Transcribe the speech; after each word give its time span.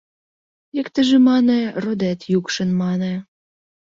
Иктыже 0.79 1.17
мане 1.27 1.59
«родет 1.83 2.19
йӱкшен», 2.31 2.69
мане 2.79 3.13